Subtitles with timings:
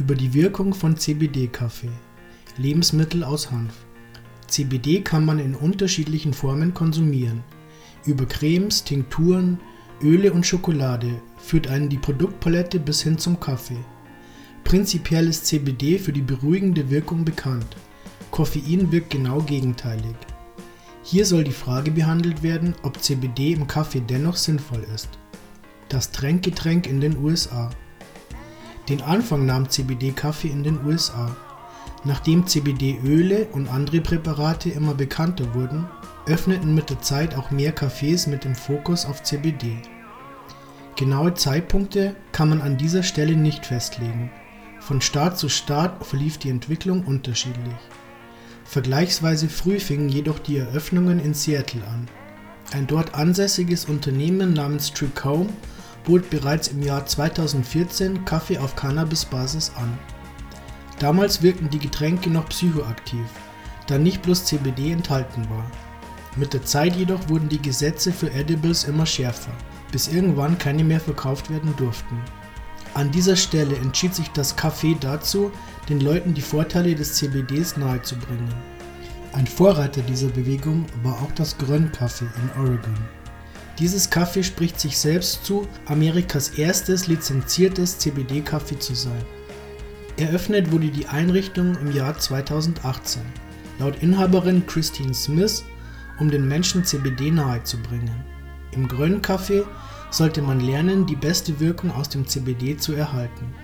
[0.00, 1.90] über die Wirkung von CBD-Kaffee
[2.56, 3.74] (Lebensmittel aus Hanf).
[4.46, 7.44] CBD kann man in unterschiedlichen Formen konsumieren.
[8.06, 9.60] Über Cremes, Tinkturen,
[10.02, 13.84] Öle und Schokolade führt einen die Produktpalette bis hin zum Kaffee.
[14.64, 17.76] Prinzipiell ist CBD für die beruhigende Wirkung bekannt,
[18.30, 20.16] Koffein wirkt genau gegenteilig.
[21.02, 25.10] Hier soll die Frage behandelt werden, ob CBD im Kaffee dennoch sinnvoll ist.
[25.90, 27.70] Das Tränkgetränk in den USA
[28.90, 31.30] Den Anfang nahm CBD-Kaffee in den USA.
[32.02, 35.86] Nachdem CBD-Öle und andere Präparate immer bekannter wurden,
[36.26, 39.76] öffneten mit der Zeit auch mehr Cafés mit dem Fokus auf CBD.
[40.96, 44.32] Genaue Zeitpunkte kann man an dieser Stelle nicht festlegen,
[44.80, 47.76] von Staat zu Staat verlief die Entwicklung unterschiedlich.
[48.64, 52.08] Vergleichsweise früh fingen jedoch die Eröffnungen in Seattle an.
[52.72, 55.50] Ein dort ansässiges Unternehmen namens Trichome
[56.10, 59.96] bot bereits im Jahr 2014 Kaffee auf Cannabis-Basis an.
[60.98, 63.24] Damals wirkten die Getränke noch psychoaktiv,
[63.86, 65.70] da nicht bloß CBD enthalten war.
[66.34, 69.52] Mit der Zeit jedoch wurden die Gesetze für Edibles immer schärfer,
[69.92, 72.20] bis irgendwann keine mehr verkauft werden durften.
[72.94, 75.52] An dieser Stelle entschied sich das Café dazu,
[75.88, 78.52] den Leuten die Vorteile des CBDs nahezubringen.
[79.32, 82.98] Ein Vorreiter dieser Bewegung war auch das Grön-Kaffee in Oregon.
[83.80, 89.24] Dieses Kaffee spricht sich selbst zu, Amerikas erstes lizenziertes CBD-Kaffee zu sein.
[90.18, 93.22] Eröffnet wurde die Einrichtung im Jahr 2018,
[93.78, 95.64] laut Inhaberin Christine Smith,
[96.18, 98.22] um den Menschen CBD nahezubringen.
[98.72, 99.64] Im Grön-Kaffee
[100.10, 103.54] sollte man lernen, die beste Wirkung aus dem CBD zu erhalten.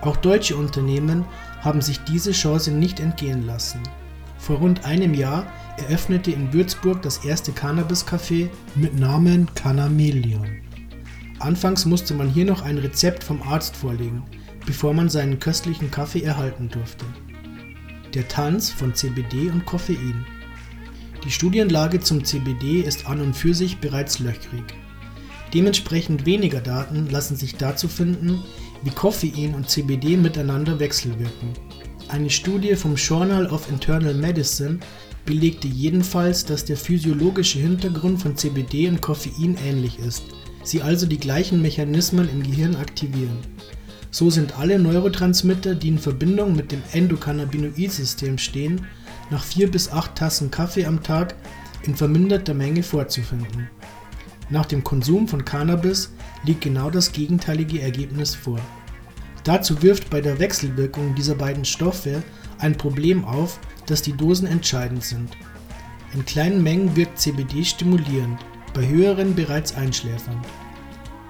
[0.00, 1.24] Auch deutsche Unternehmen
[1.60, 3.80] haben sich diese Chance nicht entgehen lassen.
[4.38, 5.46] Vor rund einem Jahr
[5.78, 10.46] eröffnete in Würzburg das erste Cannabis-Café mit Namen Cannamelion.
[11.38, 14.22] Anfangs musste man hier noch ein Rezept vom Arzt vorlegen,
[14.66, 17.04] bevor man seinen köstlichen Kaffee erhalten durfte.
[18.14, 20.24] Der Tanz von CBD und Koffein.
[21.24, 24.64] Die Studienlage zum CBD ist an und für sich bereits löchrig.
[25.54, 28.42] Dementsprechend weniger Daten lassen sich dazu finden,
[28.82, 31.50] wie Koffein und CBD miteinander wechselwirken.
[32.08, 34.78] Eine Studie vom Journal of Internal Medicine
[35.24, 40.24] belegte jedenfalls, dass der physiologische Hintergrund von CBD und Koffein ähnlich ist,
[40.64, 43.38] sie also die gleichen Mechanismen im Gehirn aktivieren.
[44.10, 48.86] So sind alle Neurotransmitter, die in Verbindung mit dem Endokannabinoid-System stehen,
[49.30, 51.34] nach 4 bis 8 Tassen Kaffee am Tag
[51.84, 53.70] in verminderter Menge vorzufinden.
[54.50, 56.12] Nach dem Konsum von Cannabis
[56.44, 58.60] liegt genau das gegenteilige Ergebnis vor.
[59.44, 62.22] Dazu wirft bei der Wechselwirkung dieser beiden Stoffe
[62.58, 65.36] ein Problem auf, dass die Dosen entscheidend sind.
[66.14, 68.38] In kleinen Mengen wirkt CBD stimulierend,
[68.74, 70.44] bei höheren bereits einschläfernd.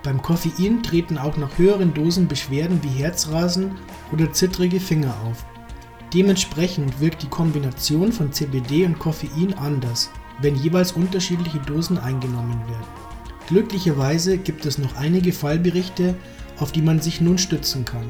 [0.03, 3.73] Beim Koffein treten auch nach höheren Dosen Beschwerden wie Herzrasen
[4.13, 5.45] oder zittrige Finger auf.
[6.13, 10.11] Dementsprechend wirkt die Kombination von CBD und Koffein anders,
[10.41, 13.03] wenn jeweils unterschiedliche Dosen eingenommen werden.
[13.47, 16.15] Glücklicherweise gibt es noch einige Fallberichte,
[16.59, 18.05] auf die man sich nun stützen kann.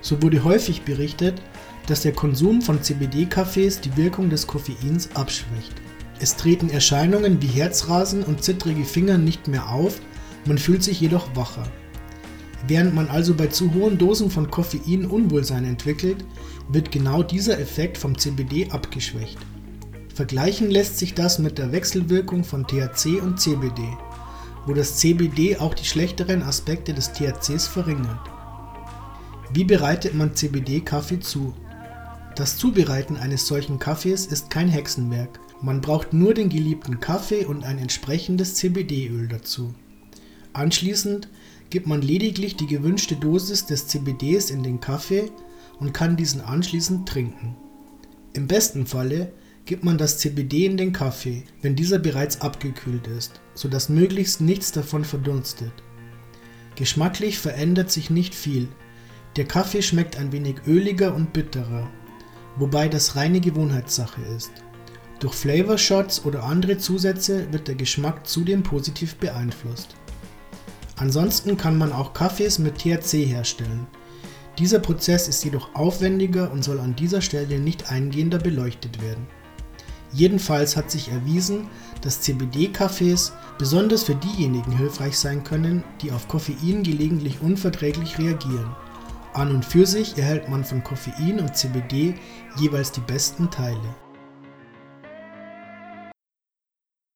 [0.00, 1.42] So wurde häufig berichtet,
[1.86, 5.72] dass der Konsum von CBD-Kaffees die Wirkung des Koffeins abschwächt.
[6.20, 10.00] Es treten Erscheinungen wie Herzrasen und zittrige Finger nicht mehr auf,
[10.44, 11.64] man fühlt sich jedoch wacher.
[12.68, 16.24] Während man also bei zu hohen Dosen von Koffein Unwohlsein entwickelt,
[16.68, 19.38] wird genau dieser Effekt vom CBD abgeschwächt.
[20.14, 23.82] Vergleichen lässt sich das mit der Wechselwirkung von THC und CBD
[24.66, 28.20] wo das CBD auch die schlechteren Aspekte des THCs verringert.
[29.52, 31.52] Wie bereitet man CBD-Kaffee zu?
[32.34, 35.38] Das Zubereiten eines solchen Kaffees ist kein Hexenwerk.
[35.60, 39.74] Man braucht nur den geliebten Kaffee und ein entsprechendes CBD-Öl dazu.
[40.54, 41.28] Anschließend
[41.68, 45.30] gibt man lediglich die gewünschte Dosis des CBDs in den Kaffee
[45.78, 47.54] und kann diesen anschließend trinken.
[48.32, 49.32] Im besten Falle
[49.66, 54.72] gibt man das CBD in den Kaffee, wenn dieser bereits abgekühlt ist, sodass möglichst nichts
[54.72, 55.72] davon verdunstet.
[56.76, 58.68] Geschmacklich verändert sich nicht viel.
[59.36, 61.90] Der Kaffee schmeckt ein wenig öliger und bitterer,
[62.56, 64.50] wobei das reine Gewohnheitssache ist.
[65.20, 69.94] Durch Flavor Shots oder andere Zusätze wird der Geschmack zudem positiv beeinflusst.
[70.96, 73.86] Ansonsten kann man auch Kaffees mit THC herstellen.
[74.58, 79.26] Dieser Prozess ist jedoch aufwendiger und soll an dieser Stelle nicht eingehender beleuchtet werden.
[80.12, 81.68] Jedenfalls hat sich erwiesen,
[82.02, 88.76] dass CBD-Kaffees besonders für diejenigen hilfreich sein können, die auf Koffein gelegentlich unverträglich reagieren.
[89.34, 92.14] An und für sich erhält man von Koffein und CBD
[92.56, 93.94] jeweils die besten Teile